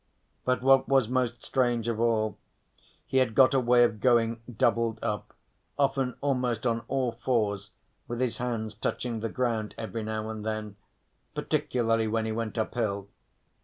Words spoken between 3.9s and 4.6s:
going